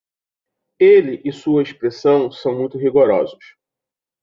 [0.79, 3.55] Ele e sua expressão são muito rigorosos